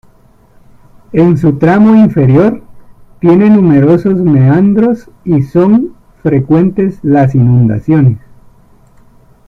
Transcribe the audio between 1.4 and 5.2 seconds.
tramo inferior, tiene numerosos meandros